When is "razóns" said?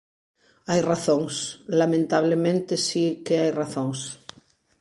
0.91-1.33, 3.61-3.99